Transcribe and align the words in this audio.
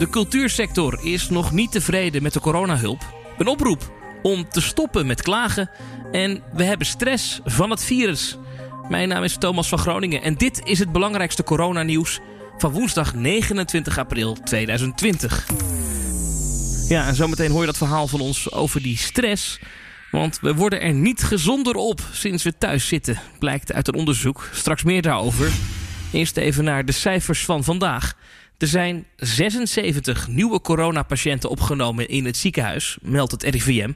De 0.00 0.08
cultuursector 0.10 0.98
is 1.02 1.28
nog 1.28 1.52
niet 1.52 1.72
tevreden 1.72 2.22
met 2.22 2.32
de 2.32 2.40
coronahulp. 2.40 3.14
Een 3.38 3.46
oproep 3.46 3.92
om 4.22 4.48
te 4.48 4.60
stoppen 4.60 5.06
met 5.06 5.22
klagen. 5.22 5.70
En 6.12 6.42
we 6.52 6.64
hebben 6.64 6.86
stress 6.86 7.40
van 7.44 7.70
het 7.70 7.84
virus. 7.84 8.38
Mijn 8.88 9.08
naam 9.08 9.22
is 9.22 9.36
Thomas 9.38 9.68
van 9.68 9.78
Groningen 9.78 10.22
en 10.22 10.34
dit 10.34 10.60
is 10.64 10.78
het 10.78 10.92
belangrijkste 10.92 11.42
coronanieuws 11.42 12.20
van 12.58 12.72
woensdag 12.72 13.14
29 13.14 13.98
april 13.98 14.36
2020. 14.44 15.46
Ja, 16.88 17.06
en 17.06 17.14
zometeen 17.14 17.50
hoor 17.50 17.60
je 17.60 17.66
dat 17.66 17.76
verhaal 17.76 18.08
van 18.08 18.20
ons 18.20 18.52
over 18.52 18.82
die 18.82 18.96
stress. 18.96 19.60
Want 20.10 20.38
we 20.40 20.54
worden 20.54 20.80
er 20.80 20.94
niet 20.94 21.22
gezonder 21.22 21.74
op 21.74 22.00
sinds 22.12 22.42
we 22.42 22.58
thuis 22.58 22.88
zitten, 22.88 23.20
blijkt 23.38 23.72
uit 23.72 23.88
een 23.88 23.94
onderzoek. 23.94 24.48
Straks 24.52 24.82
meer 24.82 25.02
daarover. 25.02 25.50
Eerst 26.12 26.36
even 26.36 26.64
naar 26.64 26.84
de 26.84 26.92
cijfers 26.92 27.44
van 27.44 27.64
vandaag. 27.64 28.14
Er 28.60 28.66
zijn 28.66 29.06
76 29.16 30.28
nieuwe 30.28 30.60
coronapatiënten 30.60 31.50
opgenomen 31.50 32.08
in 32.08 32.24
het 32.24 32.36
ziekenhuis, 32.36 32.98
meldt 33.02 33.32
het 33.32 33.42
RIVM. 33.42 33.92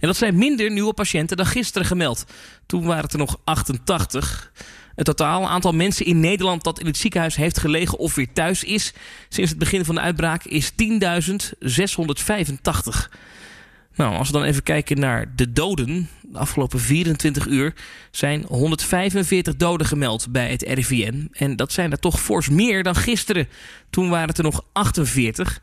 En 0.00 0.06
dat 0.06 0.16
zijn 0.16 0.38
minder 0.38 0.70
nieuwe 0.70 0.92
patiënten 0.92 1.36
dan 1.36 1.46
gisteren 1.46 1.86
gemeld. 1.86 2.24
Toen 2.66 2.84
waren 2.84 3.02
het 3.02 3.12
er 3.12 3.18
nog 3.18 3.40
88. 3.44 4.52
Het 4.94 5.04
totaal 5.04 5.48
aantal 5.48 5.72
mensen 5.72 6.06
in 6.06 6.20
Nederland 6.20 6.64
dat 6.64 6.80
in 6.80 6.86
het 6.86 6.96
ziekenhuis 6.96 7.36
heeft 7.36 7.58
gelegen 7.58 7.98
of 7.98 8.14
weer 8.14 8.32
thuis 8.32 8.64
is 8.64 8.92
sinds 9.28 9.50
het 9.50 9.58
begin 9.58 9.84
van 9.84 9.94
de 9.94 10.00
uitbraak 10.00 10.44
is 10.44 10.72
10.685. 10.72 10.76
Nou, 13.98 14.16
als 14.16 14.26
we 14.26 14.32
dan 14.32 14.42
even 14.44 14.62
kijken 14.62 15.00
naar 15.00 15.32
de 15.36 15.52
doden. 15.52 16.08
De 16.22 16.38
afgelopen 16.38 16.80
24 16.80 17.46
uur 17.46 17.74
zijn 18.10 18.44
145 18.48 19.56
doden 19.56 19.86
gemeld 19.86 20.32
bij 20.32 20.50
het 20.50 20.62
RIVM. 20.62 21.26
En 21.32 21.56
dat 21.56 21.72
zijn 21.72 21.92
er 21.92 21.98
toch 21.98 22.20
fors 22.20 22.48
meer 22.48 22.82
dan 22.82 22.94
gisteren. 22.94 23.48
Toen 23.90 24.08
waren 24.08 24.28
het 24.28 24.38
er 24.38 24.44
nog 24.44 24.64
48. 24.72 25.62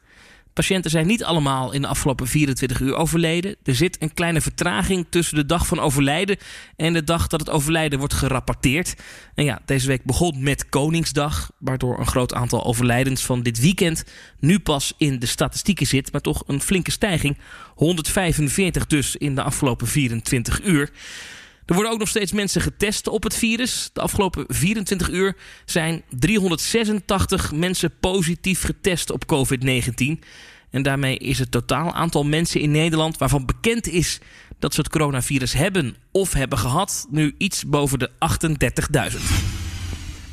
Patiënten 0.56 0.92
zijn 0.92 1.08
niet 1.08 1.24
allemaal 1.24 1.72
in 1.72 1.82
de 1.82 1.88
afgelopen 1.88 2.28
24 2.28 2.80
uur 2.80 2.96
overleden. 2.96 3.56
Er 3.64 3.76
zit 3.76 4.02
een 4.02 4.14
kleine 4.14 4.42
vertraging 4.42 5.06
tussen 5.10 5.36
de 5.36 5.46
dag 5.46 5.68
van 5.68 5.80
overlijden 5.80 6.38
en 6.76 6.94
de 6.94 7.04
dag 7.04 7.28
dat 7.28 7.40
het 7.40 7.50
overlijden 7.50 8.00
wordt 8.00 8.14
gerapporteerd. 8.14 8.96
En 9.34 9.44
ja, 9.44 9.62
deze 9.66 9.88
week 9.88 10.04
begon 10.04 10.44
met 10.44 10.70
Koningsdag, 10.70 11.52
waardoor 11.60 12.00
een 12.00 12.08
groot 12.08 12.34
aantal 12.34 12.66
overlijdens 12.66 13.22
van 13.22 13.44
dit 13.44 13.60
weekend 13.60 14.04
nu 14.40 14.60
pas 14.60 14.94
in 14.98 15.20
de 15.20 15.26
statistieken 15.26 15.88
zit, 15.88 16.12
maar 16.12 16.22
toch 16.22 16.44
een 16.48 16.62
flinke 16.62 16.92
stijging. 16.92 17.38
145 17.76 18.88
dus 18.88 19.16
in 19.16 19.36
de 19.36 19.44
afgelopen 19.44 19.88
24 19.88 20.64
uur. 20.64 20.92
Er 21.66 21.74
worden 21.74 21.92
ook 21.92 22.00
nog 22.00 22.08
steeds 22.08 22.32
mensen 22.32 22.62
getest 22.62 23.08
op 23.08 23.24
het 23.24 23.36
virus. 23.36 23.90
De 23.94 24.02
afgelopen 24.02 24.46
24 24.48 25.10
uur 25.10 25.36
zijn 25.66 26.04
386 26.10 27.52
mensen 27.52 27.92
positief 28.00 28.62
getest 28.62 29.12
op 29.12 29.24
COVID-19. 29.34 30.20
En 30.70 30.84
daarmee 30.84 31.18
is 31.18 31.40
het 31.40 31.52
totaal 31.52 31.94
aantal 31.94 32.24
mensen 32.24 32.62
in 32.62 32.72
Nederland 32.72 33.18
waarvan 33.18 33.46
bekend 33.46 33.88
is 33.88 34.20
dat 34.60 34.74
ze 34.74 34.82
het 34.82 34.90
coronavirus 34.90 35.54
hebben 35.54 35.96
of 36.12 36.34
hebben 36.34 36.58
gehad, 36.58 37.08
nu 37.10 37.36
iets 37.38 37.66
boven 37.66 38.00
de 38.00 38.12
38.000. 39.52 39.55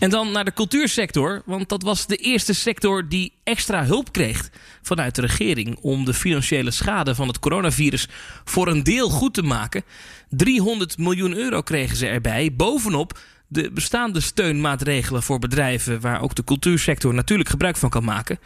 En 0.03 0.11
dan 0.11 0.33
naar 0.33 0.45
de 0.45 0.53
cultuursector, 0.53 1.43
want 1.45 1.69
dat 1.69 1.83
was 1.83 2.07
de 2.07 2.17
eerste 2.17 2.55
sector 2.55 3.09
die 3.09 3.33
extra 3.45 3.85
hulp 3.85 4.13
kreeg 4.13 4.51
vanuit 4.83 5.15
de 5.15 5.21
regering 5.21 5.79
om 5.81 6.05
de 6.05 6.15
financiële 6.15 6.71
schade 6.71 7.15
van 7.15 7.29
het 7.29 7.39
coronavirus 7.39 8.09
voor 8.45 8.69
een 8.69 8.83
deel 8.83 9.09
goed 9.09 9.35
te 9.35 9.43
maken. 9.43 9.85
300 10.29 10.99
miljoen 10.99 11.37
euro 11.37 11.61
kregen 11.61 11.97
ze 11.97 12.07
erbij, 12.07 12.53
bovenop 12.57 13.19
de 13.47 13.71
bestaande 13.71 14.21
steunmaatregelen 14.21 15.23
voor 15.23 15.39
bedrijven 15.39 16.01
waar 16.01 16.23
ook 16.23 16.35
de 16.35 16.45
cultuursector 16.45 17.15
natuurlijk 17.15 17.49
gebruik 17.49 17.77
van 17.77 17.91
kan 17.91 18.05
maken. 18.05 18.39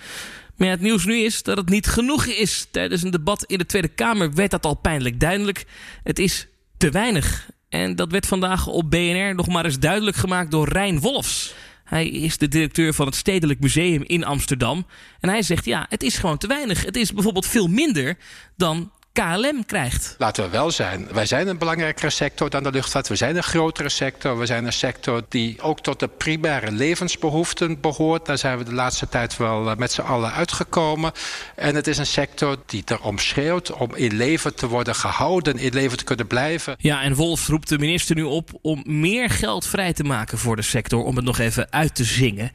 Maar 0.57 0.69
het 0.69 0.81
nieuws 0.81 1.05
nu 1.05 1.19
is 1.19 1.43
dat 1.43 1.57
het 1.57 1.69
niet 1.69 1.87
genoeg 1.87 2.25
is. 2.25 2.67
Tijdens 2.71 3.03
een 3.03 3.11
debat 3.11 3.45
in 3.45 3.59
de 3.59 3.67
Tweede 3.67 3.89
Kamer 3.89 4.35
werd 4.35 4.51
dat 4.51 4.65
al 4.65 4.75
pijnlijk 4.75 5.21
duidelijk. 5.21 5.65
Het 6.03 6.19
is 6.19 6.47
te 6.77 6.91
weinig. 6.91 7.49
En 7.77 7.97
dat 7.97 8.11
werd 8.11 8.27
vandaag 8.27 8.67
op 8.67 8.91
BNR 8.91 9.35
nog 9.35 9.47
maar 9.47 9.65
eens 9.65 9.79
duidelijk 9.79 10.17
gemaakt 10.17 10.51
door 10.51 10.69
Rijn 10.69 11.01
Wolfs. 11.01 11.55
Hij 11.85 12.09
is 12.09 12.39
de 12.39 12.49
directeur 12.49 12.95
van 12.95 13.07
het 13.07 13.15
Stedelijk 13.15 13.61
Museum 13.61 14.03
in 14.07 14.25
Amsterdam. 14.25 14.87
En 15.21 15.29
hij 15.29 15.43
zegt: 15.43 15.65
ja, 15.65 15.87
het 15.89 16.03
is 16.03 16.19
gewoon 16.19 16.39
te 16.39 16.47
weinig. 16.47 16.85
Het 16.85 16.97
is 16.97 17.13
bijvoorbeeld 17.13 17.47
veel 17.47 17.69
minder 17.69 18.17
dan 18.57 18.91
KLM 19.17 19.65
krijgt. 19.67 20.15
Laten 20.19 20.45
we 20.45 20.51
wel 20.51 20.71
zijn. 20.71 21.09
Wij 21.13 21.27
zijn 21.27 21.49
een 21.49 21.59
belangrijkere 21.59 22.11
sector 22.11 22.51
dan 22.51 22.63
de 22.63 22.71
luchtvaart. 22.71 23.09
We 23.09 23.17
zijn 23.17 23.37
een 23.37 23.43
grotere 23.43 23.89
sector. 23.89 24.39
We 24.39 24.47
zijn 24.47 24.67
een 24.67 24.73
sector 24.73 25.23
die 25.29 25.61
ook 25.61 25.81
tot 25.81 26.01
de 26.01 26.09
primaire 26.09 26.73
levensbehoeften 26.73 27.81
behoort. 27.81 28.27
Daar 28.27 28.39
zijn 28.39 28.59
we 28.59 28.65
de 28.65 28.73
laatste 28.73 29.09
tijd 29.09 29.37
wel 29.37 29.71
eh, 29.71 29.77
met 29.77 29.93
z'n 29.93 30.01
allen 30.01 30.33
uitgekomen. 30.33 31.13
En 31.55 31.75
het 31.75 31.87
is 31.87 31.99
een 31.99 32.07
sector 32.07 32.57
die 32.67 32.83
erom 32.87 33.19
schreeuwt 33.19 33.73
om 33.73 33.95
in 33.95 34.17
leven 34.17 34.55
te 34.55 34.69
worden 34.69 34.95
gehouden, 34.95 35.59
in 35.59 35.73
leven 35.73 35.99
te 35.99 36.05
kunnen 36.05 36.27
blijven. 36.27 36.77
Ja, 36.79 37.03
en 37.03 37.15
Wolf 37.15 37.49
roept 37.49 37.69
de 37.69 37.79
minister 37.79 38.17
nu 38.17 38.23
op 38.23 38.51
om 38.63 38.83
meer 38.87 39.31
geld 39.31 39.67
vrij 39.67 39.93
te 39.93 40.05
maken 40.05 40.39
voor 40.39 40.57
de 40.57 40.63
sector. 40.63 41.05
Om 41.05 41.17
het 41.17 41.25
nog 41.25 41.39
even 41.39 41.67
uit 41.71 41.95
te 41.95 42.05
zingen. 42.05 42.51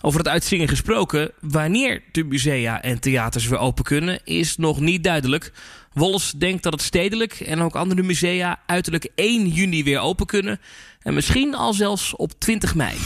Over 0.00 0.18
het 0.18 0.28
uitzingen 0.28 0.68
gesproken, 0.68 1.30
wanneer 1.40 2.02
de 2.12 2.24
musea 2.24 2.82
en 2.82 3.00
theaters 3.00 3.46
weer 3.46 3.58
open 3.58 3.84
kunnen, 3.84 4.20
is 4.24 4.56
nog 4.56 4.80
niet 4.80 5.04
duidelijk. 5.04 5.52
Wolfs 5.94 6.32
denkt 6.32 6.62
dat 6.62 6.72
het 6.72 6.82
stedelijk 6.82 7.32
en 7.40 7.60
ook 7.60 7.76
andere 7.76 8.02
musea 8.02 8.60
uiterlijk 8.66 9.08
1 9.14 9.48
juni 9.48 9.84
weer 9.84 9.98
open 9.98 10.26
kunnen. 10.26 10.60
En 11.02 11.14
misschien 11.14 11.54
al 11.54 11.72
zelfs 11.72 12.16
op 12.16 12.32
20 12.38 12.74
mei. 12.74 12.96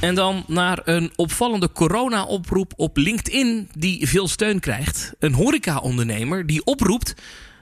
En 0.00 0.14
dan 0.14 0.44
naar 0.46 0.80
een 0.84 1.12
opvallende 1.16 1.72
corona-oproep 1.72 2.72
op 2.76 2.96
LinkedIn 2.96 3.68
die 3.76 4.08
veel 4.08 4.28
steun 4.28 4.60
krijgt. 4.60 5.12
Een 5.18 5.32
horeca-ondernemer 5.32 6.46
die 6.46 6.64
oproept 6.64 7.14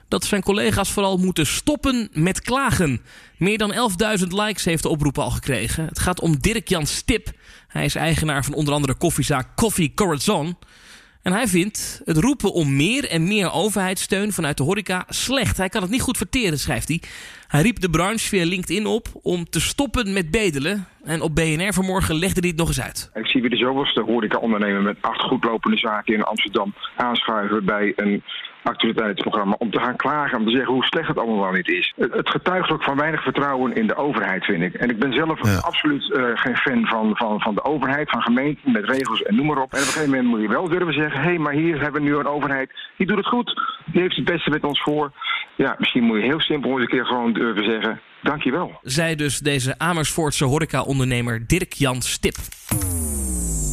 dat 0.07 0.25
zijn 0.25 0.43
collega's 0.43 0.91
vooral 0.91 1.17
moeten 1.17 1.45
stoppen 1.45 2.09
met 2.13 2.41
klagen. 2.41 3.01
Meer 3.37 3.57
dan 3.57 3.91
11.000 4.19 4.27
likes 4.27 4.65
heeft 4.65 4.83
de 4.83 4.89
oproep 4.89 5.17
al 5.17 5.31
gekregen. 5.31 5.85
Het 5.85 5.99
gaat 5.99 6.21
om 6.21 6.39
Dirk-Jan 6.39 6.85
Stip. 6.85 7.31
Hij 7.67 7.85
is 7.85 7.95
eigenaar 7.95 8.43
van 8.43 8.53
onder 8.53 8.73
andere 8.73 8.95
koffiezaak 8.95 9.55
Coffee 9.55 9.93
Corazon. 9.93 10.57
En 11.27 11.33
hij 11.33 11.47
vindt 11.47 12.01
het 12.05 12.17
roepen 12.17 12.53
om 12.53 12.75
meer 12.75 13.09
en 13.09 13.27
meer 13.27 13.51
overheidssteun 13.51 14.31
vanuit 14.31 14.57
de 14.57 14.63
horeca 14.63 15.03
slecht. 15.07 15.57
Hij 15.57 15.69
kan 15.69 15.81
het 15.81 15.91
niet 15.91 16.01
goed 16.01 16.17
verteren, 16.17 16.59
schrijft 16.59 16.87
hij. 16.87 17.01
Hij 17.47 17.61
riep 17.61 17.79
de 17.79 17.89
branche 17.89 18.27
via 18.27 18.45
LinkedIn 18.45 18.85
op 18.85 19.07
om 19.21 19.45
te 19.49 19.61
stoppen 19.61 20.13
met 20.13 20.31
bedelen. 20.31 20.87
En 21.03 21.21
op 21.21 21.35
BNR 21.35 21.73
vanmorgen 21.73 22.15
legde 22.15 22.39
hij 22.39 22.49
het 22.49 22.57
nog 22.57 22.67
eens 22.67 22.81
uit. 22.81 23.11
Ik 23.13 23.27
zie 23.27 23.41
weer 23.41 23.49
de 23.49 23.57
zoveelste 23.57 24.01
horeca-ondernemer 24.01 24.81
met 24.81 24.97
acht 25.01 25.21
goedlopende 25.21 25.77
zaken 25.77 26.13
in 26.13 26.23
Amsterdam 26.23 26.73
aanschuiven 26.95 27.65
bij 27.65 27.93
een 27.95 28.23
actualiteitsprogramma 28.67 29.55
om 29.57 29.71
te 29.71 29.79
gaan 29.79 29.95
klagen, 29.95 30.37
om 30.37 30.45
te 30.45 30.51
zeggen 30.51 30.73
hoe 30.73 30.85
slecht 30.85 31.07
het 31.07 31.17
allemaal 31.17 31.41
wel 31.41 31.51
niet 31.51 31.69
is. 31.69 31.93
Het 31.97 32.29
getuigt 32.29 32.71
ook 32.71 32.83
van 32.83 32.97
weinig 32.97 33.23
vertrouwen 33.23 33.75
in 33.75 33.87
de 33.87 33.95
overheid, 33.95 34.45
vind 34.45 34.61
ik. 34.61 34.73
En 34.73 34.89
ik 34.89 34.99
ben 34.99 35.13
zelf 35.13 35.61
absoluut 35.61 36.09
uh, 36.09 36.23
geen 36.33 36.57
fan 36.57 36.85
van, 36.85 37.15
van, 37.15 37.41
van 37.41 37.55
de 37.55 37.63
overheid, 37.63 38.09
van 38.09 38.21
gemeenten 38.21 38.71
met 38.71 38.89
regels 38.89 39.21
en 39.23 39.35
noem 39.35 39.45
maar 39.45 39.61
op. 39.61 39.73
En 39.73 39.79
op 39.79 39.85
een 39.85 39.91
gegeven 39.91 40.09
moment 40.09 40.27
moet 40.27 40.41
je 40.41 40.47
wel 40.47 40.69
durven 40.69 40.93
zeggen, 40.93 41.19
hé, 41.19 41.27
hey, 41.27 41.37
maar 41.37 41.53
hier 41.53 41.81
hebben 41.81 42.01
we 42.01 42.09
nu 42.09 42.15
een 42.15 42.27
overheid, 42.27 42.71
die 42.97 43.07
doet 43.07 43.17
het 43.17 43.27
goed. 43.27 43.61
Die 43.85 44.01
heeft 44.01 44.15
het 44.15 44.25
beste 44.25 44.49
met 44.49 44.63
ons 44.63 44.81
voor. 44.81 45.11
Ja, 45.55 45.75
misschien 45.77 46.03
moet 46.03 46.17
je 46.17 46.23
heel 46.23 46.41
simpel 46.41 46.71
eens 46.71 46.81
een 46.81 46.87
keer 46.87 47.05
gewoon 47.05 47.33
durven 47.33 47.63
zeggen, 47.63 48.01
dankjewel. 48.21 48.79
Zij 48.81 49.15
dus 49.15 49.39
deze 49.39 49.75
Amersfoortse 49.77 50.45
horeca-ondernemer 50.45 51.47
Dirk-Jan 51.47 52.01
Stip. 52.01 52.35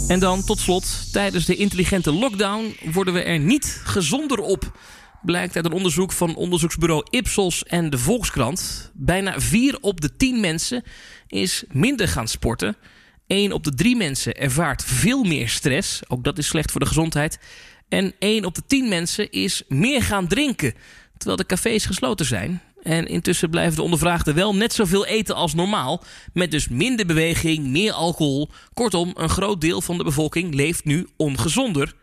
En 0.08 0.20
dan 0.20 0.44
tot 0.44 0.58
slot, 0.58 1.12
tijdens 1.12 1.44
de 1.44 1.56
intelligente 1.56 2.12
lockdown 2.12 2.76
worden 2.92 3.14
we 3.14 3.22
er 3.22 3.38
niet 3.38 3.80
gezonder 3.84 4.38
op. 4.38 4.78
Blijkt 5.22 5.56
uit 5.56 5.64
een 5.64 5.72
onderzoek 5.72 6.12
van 6.12 6.36
onderzoeksbureau 6.36 7.06
Ipsos 7.10 7.64
en 7.64 7.90
de 7.90 7.98
Volkskrant. 7.98 8.90
Bijna 8.94 9.40
4 9.40 9.78
op 9.80 10.00
de 10.00 10.16
10 10.16 10.40
mensen 10.40 10.82
is 11.26 11.64
minder 11.72 12.08
gaan 12.08 12.28
sporten. 12.28 12.76
1 13.26 13.52
op 13.52 13.64
de 13.64 13.74
3 13.74 13.96
mensen 13.96 14.36
ervaart 14.36 14.84
veel 14.84 15.22
meer 15.22 15.48
stress. 15.48 16.02
Ook 16.08 16.24
dat 16.24 16.38
is 16.38 16.46
slecht 16.46 16.70
voor 16.70 16.80
de 16.80 16.86
gezondheid. 16.86 17.38
En 17.88 18.14
1 18.18 18.44
op 18.44 18.54
de 18.54 18.62
10 18.66 18.88
mensen 18.88 19.30
is 19.30 19.62
meer 19.68 20.02
gaan 20.02 20.26
drinken. 20.26 20.74
Terwijl 21.16 21.36
de 21.36 21.46
cafés 21.46 21.86
gesloten 21.86 22.26
zijn. 22.26 22.62
En 22.84 23.06
intussen 23.06 23.50
blijven 23.50 23.76
de 23.76 23.82
ondervraagden 23.82 24.34
wel 24.34 24.54
net 24.54 24.72
zoveel 24.72 25.06
eten 25.06 25.34
als 25.34 25.54
normaal. 25.54 26.02
Met 26.32 26.50
dus 26.50 26.68
minder 26.68 27.06
beweging, 27.06 27.66
meer 27.66 27.92
alcohol. 27.92 28.50
Kortom, 28.74 29.12
een 29.14 29.28
groot 29.28 29.60
deel 29.60 29.80
van 29.80 29.98
de 29.98 30.04
bevolking 30.04 30.54
leeft 30.54 30.84
nu 30.84 31.08
ongezonder. 31.16 31.94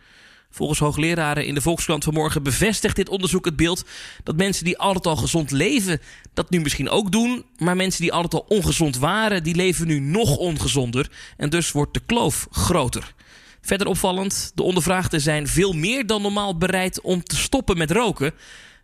Volgens 0.51 0.79
hoogleraren 0.79 1.45
in 1.45 1.53
de 1.53 1.61
Volkskrant 1.61 2.03
vanmorgen 2.03 2.43
bevestigt 2.43 2.95
dit 2.95 3.09
onderzoek 3.09 3.45
het 3.45 3.55
beeld 3.55 3.85
dat 4.23 4.37
mensen 4.37 4.65
die 4.65 4.77
altijd 4.77 5.05
al 5.05 5.15
gezond 5.15 5.51
leven 5.51 6.01
dat 6.33 6.49
nu 6.49 6.59
misschien 6.59 6.89
ook 6.89 7.11
doen. 7.11 7.45
Maar 7.57 7.75
mensen 7.75 8.01
die 8.01 8.13
altijd 8.13 8.33
al 8.33 8.57
ongezond 8.57 8.97
waren, 8.97 9.43
die 9.43 9.55
leven 9.55 9.87
nu 9.87 9.99
nog 9.99 10.37
ongezonder. 10.37 11.11
En 11.37 11.49
dus 11.49 11.71
wordt 11.71 11.93
de 11.93 12.01
kloof 12.05 12.47
groter. 12.51 13.13
Verder 13.61 13.87
opvallend, 13.87 14.51
de 14.55 14.63
ondervraagden 14.63 15.21
zijn 15.21 15.47
veel 15.47 15.73
meer 15.73 16.05
dan 16.05 16.21
normaal 16.21 16.57
bereid 16.57 17.01
om 17.01 17.23
te 17.23 17.35
stoppen 17.35 17.77
met 17.77 17.91
roken. 17.91 18.33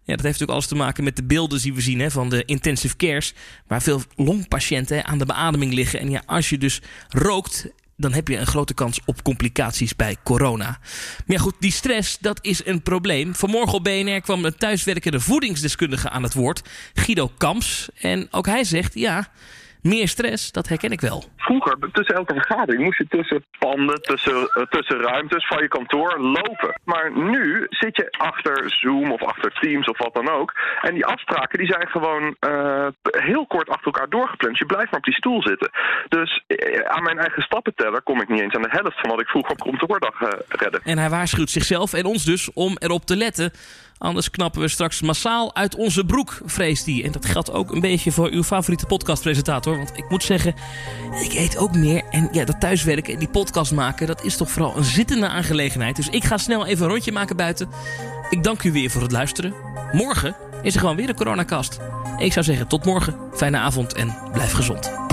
Ja, 0.08 0.16
dat 0.16 0.26
heeft 0.26 0.40
natuurlijk 0.40 0.52
alles 0.52 0.68
te 0.68 0.76
maken 0.76 1.04
met 1.04 1.16
de 1.16 1.24
beelden 1.24 1.62
die 1.62 1.74
we 1.74 1.82
zien 1.82 2.00
hè, 2.00 2.12
van 2.12 2.30
de 2.30 2.46
intensive 2.46 2.96
cares. 2.96 3.34
Waar 3.68 3.82
veel 3.82 4.02
longpatiënten 4.16 5.06
aan 5.06 5.18
de 5.18 5.26
beademing 5.26 5.74
liggen. 5.74 6.00
En 6.00 6.10
ja, 6.10 6.24
als 6.26 6.50
je 6.50 6.58
dus 6.58 6.82
rookt 7.10 7.68
dan 7.98 8.14
heb 8.14 8.28
je 8.28 8.38
een 8.38 8.48
grote 8.48 8.74
kans 8.74 9.00
op 9.06 9.24
complicaties 9.24 9.96
bij 9.96 10.18
corona. 10.24 10.66
Maar 10.66 11.38
ja, 11.38 11.38
goed, 11.38 11.56
die 11.60 11.72
stress, 11.72 12.18
dat 12.20 12.40
is 12.42 12.66
een 12.66 12.82
probleem. 12.82 13.36
Vanmorgen 13.36 13.74
op 13.74 13.84
BNR 13.84 14.22
kwam 14.22 14.46
een 14.46 14.58
thuiswerkende 14.58 15.20
voedingsdeskundige 15.20 16.10
aan 16.10 16.24
het 16.24 16.34
woord, 16.34 16.62
Guido 16.94 17.32
Kamps. 17.38 17.90
En 17.96 18.28
ook 18.32 18.46
hij 18.46 18.64
zegt, 18.64 18.94
ja, 18.94 19.32
meer 19.82 20.08
stress, 20.08 20.52
dat 20.52 20.68
herken 20.68 20.92
ik 20.92 21.02
wel. 21.02 21.24
Vroeger, 21.38 21.78
tussen 21.92 22.16
elke 22.16 22.34
vergadering, 22.34 22.84
moest 22.84 22.98
je 22.98 23.08
tussen 23.08 23.46
panden, 23.60 24.02
tussen, 24.02 24.34
uh, 24.34 24.66
tussen 24.70 25.02
ruimtes 25.02 25.48
van 25.48 25.62
je 25.62 25.68
kantoor 25.68 26.20
lopen. 26.20 26.80
Maar 26.84 27.12
nu 27.18 27.68
zit 27.70 27.96
je 27.96 28.12
achter 28.12 28.70
Zoom 28.82 29.12
of 29.12 29.24
achter 29.24 29.52
Teams 29.60 29.88
of 29.88 29.98
wat 29.98 30.14
dan 30.14 30.30
ook. 30.30 30.54
En 30.82 30.94
die 30.94 31.06
afspraken 31.06 31.58
die 31.58 31.68
zijn 31.68 31.88
gewoon 31.88 32.36
uh, 32.40 32.88
heel 33.02 33.46
kort 33.46 33.70
achter 33.70 33.86
elkaar 33.86 34.10
doorgepland. 34.10 34.58
Je 34.58 34.66
blijft 34.66 34.92
maar 34.92 35.00
op 35.00 35.06
die 35.06 35.14
stoel 35.14 35.42
zitten. 35.42 35.70
Dus 36.10 36.44
uh, 36.48 36.80
aan 36.80 37.04
mijn 37.04 37.20
eigen 37.20 37.42
stappenteller 37.42 38.02
kom 38.02 38.22
ik 38.22 38.30
niet 38.30 38.42
eens 38.42 38.56
aan 38.56 38.62
de 38.62 38.72
helft 38.72 39.00
van 39.00 39.10
wat 39.10 39.22
ik 39.22 39.28
vroeger 39.28 39.52
op 39.52 39.60
kantoordag 39.60 40.20
redde. 40.48 40.80
En 40.84 40.98
hij 40.98 41.10
waarschuwt 41.10 41.50
zichzelf 41.50 41.94
en 41.94 42.06
ons 42.06 42.24
dus 42.24 42.54
om 42.54 42.76
erop 42.80 43.06
te 43.06 43.16
letten 43.16 43.52
Anders 43.98 44.30
knappen 44.30 44.62
we 44.62 44.68
straks 44.68 45.02
massaal 45.02 45.56
uit 45.56 45.76
onze 45.76 46.06
broek, 46.06 46.42
vreest 46.46 46.86
hij. 46.86 47.04
En 47.04 47.12
dat 47.12 47.26
geldt 47.26 47.52
ook 47.52 47.72
een 47.72 47.80
beetje 47.80 48.12
voor 48.12 48.30
uw 48.30 48.44
favoriete 48.44 48.86
podcastpresentator. 48.86 49.78
Want 49.78 49.92
ik 49.98 50.10
moet 50.10 50.24
zeggen, 50.24 50.56
ik 51.24 51.34
eet 51.34 51.58
ook 51.58 51.76
meer. 51.76 52.04
En 52.10 52.30
ja, 52.32 52.46
dat 52.46 52.60
thuiswerken 52.60 53.14
en 53.14 53.20
die 53.20 53.30
podcast 53.30 53.72
maken, 53.72 54.08
dat 54.08 54.24
is 54.24 54.38
toch 54.38 54.52
vooral 54.52 54.78
een 54.78 54.84
zittende 54.84 55.28
aangelegenheid. 55.28 55.96
Dus 55.96 56.10
ik 56.10 56.24
ga 56.24 56.38
snel 56.38 56.66
even 56.66 56.86
een 56.86 56.92
rondje 56.92 57.12
maken 57.12 57.36
buiten. 57.36 57.70
Ik 58.30 58.44
dank 58.44 58.64
u 58.64 58.72
weer 58.72 58.90
voor 58.90 59.02
het 59.02 59.12
luisteren. 59.12 59.54
Morgen 59.92 60.36
is 60.62 60.74
er 60.74 60.80
gewoon 60.80 60.96
weer 60.96 61.10
een 61.10 61.16
coronacast. 61.16 61.80
Ik 62.18 62.34
zou 62.34 62.46
zeggen, 62.46 62.68
tot 62.68 62.86
morgen. 62.86 63.16
Fijne 63.34 63.58
avond 63.58 63.94
en 63.94 64.18
blijf 64.32 64.52
gezond. 64.52 65.07